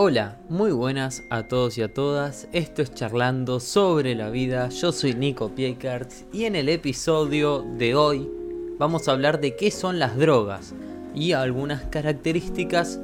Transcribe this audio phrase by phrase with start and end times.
[0.00, 2.46] Hola, muy buenas a todos y a todas.
[2.52, 4.68] Esto es Charlando sobre la vida.
[4.68, 8.30] Yo soy Nico Piekarts y en el episodio de hoy
[8.78, 10.72] vamos a hablar de qué son las drogas
[11.16, 13.00] y algunas características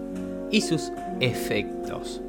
[0.53, 2.22] y sus efectos.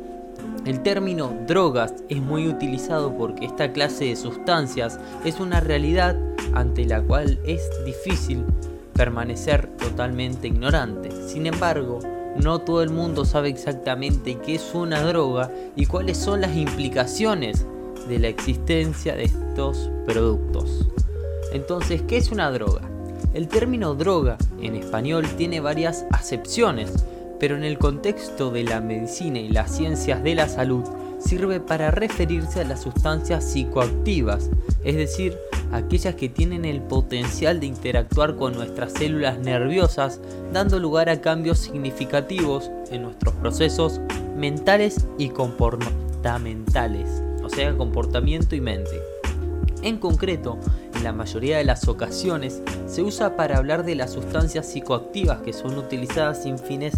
[0.65, 6.19] El término drogas es muy utilizado porque esta clase de sustancias es una realidad
[6.55, 8.43] ante la cual es difícil
[8.93, 11.11] permanecer totalmente ignorante.
[11.27, 11.99] Sin embargo,
[12.35, 17.65] no todo el mundo sabe exactamente qué es una droga y cuáles son las implicaciones
[18.07, 20.87] de la existencia de estos productos.
[21.53, 22.81] Entonces, ¿qué es una droga?
[23.33, 26.91] El término droga en español tiene varias acepciones,
[27.39, 30.83] pero en el contexto de la medicina y las ciencias de la salud
[31.19, 34.49] sirve para referirse a las sustancias psicoactivas,
[34.83, 35.37] es decir,
[35.71, 40.21] aquellas que tienen el potencial de interactuar con nuestras células nerviosas,
[40.53, 44.01] dando lugar a cambios significativos en nuestros procesos
[44.35, 49.01] mentales y comportamentales, o sea, comportamiento y mente.
[49.81, 50.57] En concreto,
[50.95, 55.53] en la mayoría de las ocasiones se usa para hablar de las sustancias psicoactivas que
[55.53, 56.93] son utilizadas sin fines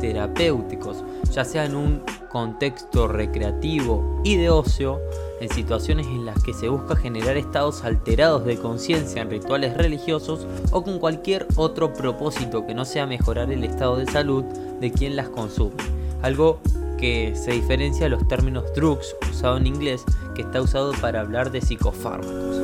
[0.00, 5.00] terapéuticos, ya sea en un contexto recreativo y de ocio,
[5.40, 10.46] en situaciones en las que se busca generar estados alterados de conciencia en rituales religiosos
[10.70, 15.16] o con cualquier otro propósito que no sea mejorar el estado de salud de quien
[15.16, 15.76] las consume.
[16.22, 16.60] Algo
[16.98, 21.50] que se diferencia de los términos drugs usado en inglés que está usado para hablar
[21.50, 22.60] de psicofármacos.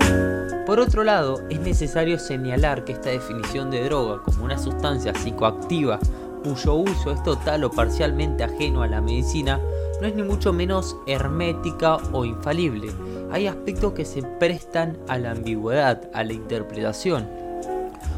[0.67, 5.99] Por otro lado, es necesario señalar que esta definición de droga como una sustancia psicoactiva
[6.47, 9.61] cuyo uso es total o parcialmente ajeno a la medicina
[10.01, 12.91] no es ni mucho menos hermética o infalible.
[13.33, 17.29] Hay aspectos que se prestan a la ambigüedad, a la interpretación.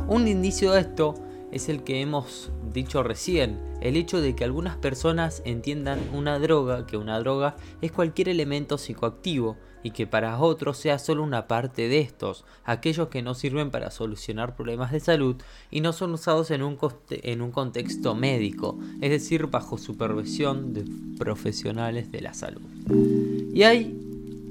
[0.09, 1.15] Un indicio de esto
[1.53, 6.87] es el que hemos dicho recién, el hecho de que algunas personas entiendan una droga,
[6.87, 11.89] que una droga es cualquier elemento psicoactivo, y que para otros sea solo una parte
[11.89, 15.37] de estos, aquellos que no sirven para solucionar problemas de salud
[15.71, 16.79] y no son usados en un,
[17.11, 20.85] en un contexto médico, es decir, bajo supervisión de
[21.17, 22.63] profesionales de la salud.
[23.53, 24.05] Y hay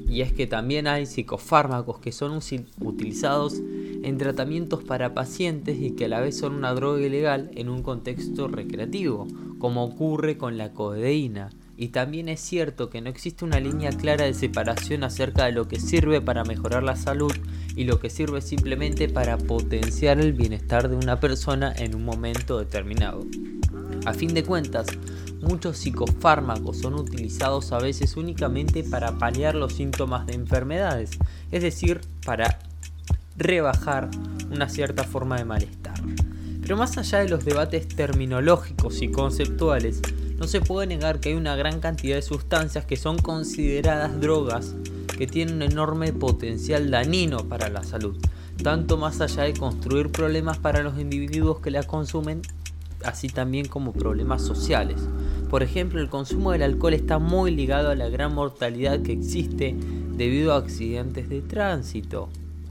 [0.10, 2.40] y es que también hay psicofármacos que son
[2.80, 3.62] utilizados
[4.04, 7.84] en tratamientos para pacientes y que a la vez son una droga ilegal en un
[7.84, 9.28] contexto recreativo,
[9.60, 11.50] como ocurre con la codeína.
[11.80, 15.68] Y también es cierto que no existe una línea clara de separación acerca de lo
[15.68, 17.32] que sirve para mejorar la salud
[17.76, 22.58] y lo que sirve simplemente para potenciar el bienestar de una persona en un momento
[22.58, 23.26] determinado.
[24.06, 24.88] A fin de cuentas,
[25.42, 31.12] muchos psicofármacos son utilizados a veces únicamente para paliar los síntomas de enfermedades,
[31.52, 32.58] es decir, para
[33.38, 34.10] rebajar
[34.52, 35.96] una cierta forma de malestar.
[36.62, 40.02] Pero más allá de los debates terminológicos y conceptuales,
[40.38, 44.76] no se puede negar que hay una gran cantidad de sustancias que son consideradas drogas
[45.18, 48.18] que tienen un enorme potencial dañino para la salud,
[48.62, 52.42] tanto más allá de construir problemas para los individuos que las consumen,
[53.04, 55.02] así también como problemas sociales.
[55.50, 59.76] Por ejemplo, el consumo del alcohol está muy ligado a la gran mortalidad que existe
[60.18, 62.30] debido a accidentes de tránsito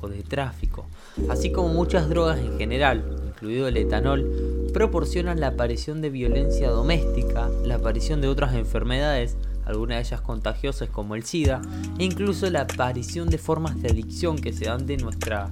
[0.09, 0.87] de tráfico,
[1.29, 7.49] así como muchas drogas en general, incluido el etanol, proporcionan la aparición de violencia doméstica,
[7.65, 11.61] la aparición de otras enfermedades, algunas de ellas contagiosas como el SIDA,
[11.99, 15.51] e incluso la aparición de formas de adicción que se dan de nuestra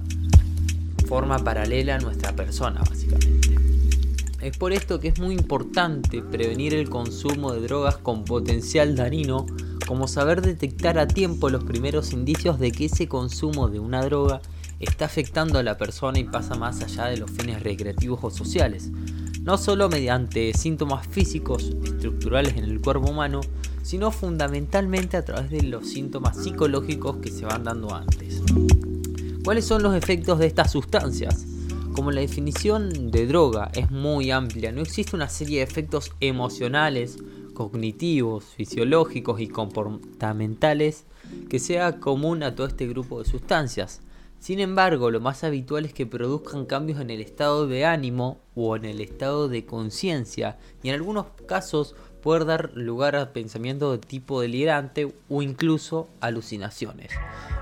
[1.07, 3.55] forma paralela a nuestra persona, básicamente.
[4.41, 9.47] Es por esto que es muy importante prevenir el consumo de drogas con potencial dañino,
[9.87, 14.41] como saber detectar a tiempo los primeros indicios de que ese consumo de una droga
[14.79, 18.91] está afectando a la persona y pasa más allá de los fines recreativos o sociales,
[19.41, 23.41] no solo mediante síntomas físicos estructurales en el cuerpo humano,
[23.83, 28.41] sino fundamentalmente a través de los síntomas psicológicos que se van dando antes.
[29.43, 31.45] ¿Cuáles son los efectos de estas sustancias?
[31.93, 37.19] Como la definición de droga es muy amplia, no existe una serie de efectos emocionales,
[37.55, 41.05] cognitivos, fisiológicos y comportamentales
[41.49, 44.01] que sea común a todo este grupo de sustancias.
[44.37, 48.75] Sin embargo, lo más habitual es que produzcan cambios en el estado de ánimo o
[48.75, 54.05] en el estado de conciencia y en algunos casos poder dar lugar a pensamientos de
[54.05, 57.11] tipo delirante o incluso alucinaciones.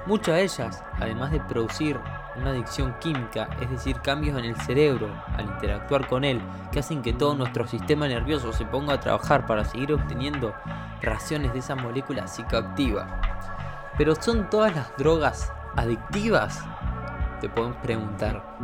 [0.06, 1.98] Muchas de ellas, además de producir
[2.36, 6.42] una adicción química, es decir, cambios en el cerebro al interactuar con él,
[6.72, 10.54] que hacen que todo nuestro sistema nervioso se ponga a trabajar para seguir obteniendo
[11.02, 13.22] raciones de esa molécula psicoactiva.
[13.98, 16.64] Pero ¿son todas las drogas adictivas?
[17.42, 18.58] Te podemos preguntar.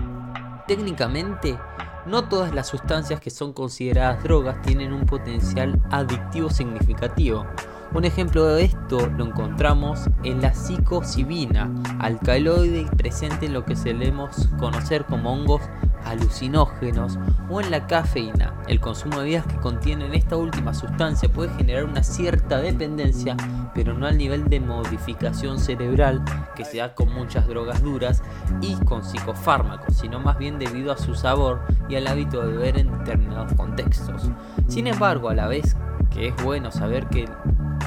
[0.67, 1.57] Técnicamente,
[2.05, 7.45] No todas las sustancias que son consideradas drogas tienen un potencial adictivo significativo.
[7.91, 14.47] Un ejemplo de esto lo encontramos en la psilocibina, alcaloide presente en lo que solemos
[14.59, 15.63] conocer como hongos
[16.05, 17.17] alucinógenos
[17.49, 18.53] o en la cafeína.
[18.67, 23.35] El consumo de bebidas que contienen esta última sustancia puede generar una cierta dependencia,
[23.73, 26.23] pero no al nivel de modificación cerebral
[26.55, 28.21] que se da con muchas drogas duras
[28.61, 32.77] y con psicofármacos, sino más bien debido a su sabor y al hábito de beber
[32.77, 34.29] en determinados contextos.
[34.67, 35.75] Sin embargo, a la vez
[36.11, 37.27] que es bueno saber que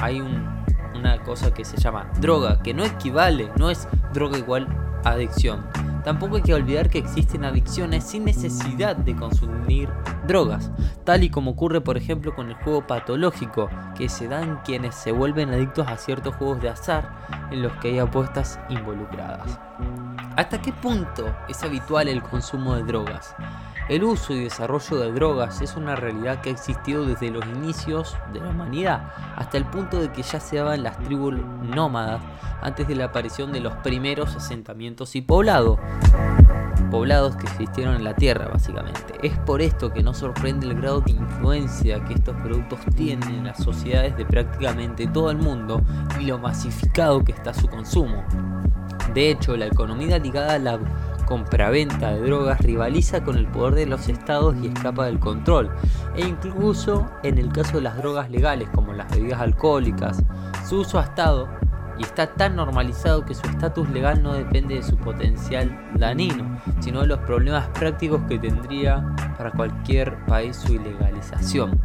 [0.03, 4.67] hay una cosa que se llama droga, que no equivale, no es droga igual
[5.03, 5.65] adicción.
[6.03, 9.89] Tampoco hay que olvidar que existen adicciones sin necesidad de consumir
[10.27, 10.69] drogas,
[11.05, 15.13] tal y como ocurre por ejemplo con el juego patológico, que se dan quienes se
[15.13, 17.09] vuelven adictos a ciertos juegos de azar
[17.51, 19.57] en los que hay apuestas involucradas.
[20.35, 23.35] ¿Hasta qué punto es habitual el consumo de drogas?
[23.87, 28.17] El uso y desarrollo de drogas es una realidad que ha existido desde los inicios
[28.31, 32.21] de la humanidad, hasta el punto de que ya se daban las tribus nómadas
[32.61, 35.79] antes de la aparición de los primeros asentamientos y poblados
[36.89, 39.15] poblados que existieron en la Tierra básicamente.
[39.23, 43.45] Es por esto que no sorprende el grado de influencia que estos productos tienen en
[43.45, 45.81] las sociedades de prácticamente todo el mundo
[46.19, 48.23] y lo masificado que está su consumo.
[49.13, 50.79] De hecho, la economía ligada a la
[51.25, 55.71] compraventa de drogas rivaliza con el poder de los estados y escapa del control.
[56.15, 60.21] E incluso en el caso de las drogas legales como las bebidas alcohólicas,
[60.67, 61.47] su uso ha estado
[61.97, 67.01] y está tan normalizado que su estatus legal no depende de su potencial danino, sino
[67.01, 69.05] de los problemas prácticos que tendría
[69.37, 71.79] para cualquier país su ilegalización.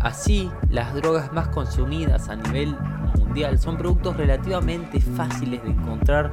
[0.00, 2.76] Así, las drogas más consumidas a nivel
[3.16, 6.32] mundial son productos relativamente fáciles de encontrar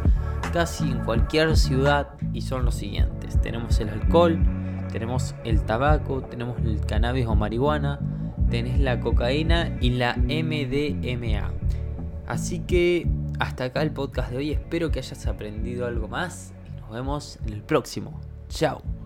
[0.54, 3.40] casi en cualquier ciudad y son los siguientes.
[3.42, 4.40] Tenemos el alcohol,
[4.92, 8.00] tenemos el tabaco, tenemos el cannabis o marihuana,
[8.50, 11.52] tenés la cocaína y la MDMA.
[12.28, 13.08] Así que
[13.40, 17.40] hasta acá el podcast de hoy, espero que hayas aprendido algo más y nos vemos
[17.46, 18.20] en el próximo.
[18.50, 18.97] Chao.